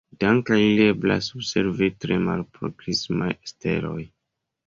Dank'al 0.21 0.59
ili 0.67 0.85
eblas 0.93 1.27
observi 1.39 1.91
tre 2.05 2.17
malproksimaj 2.29 3.31
steloj. 3.53 4.01